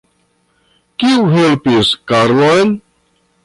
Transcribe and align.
Kiu 1.03 1.21
helpis 1.35 1.93
Karlon? 2.13 2.77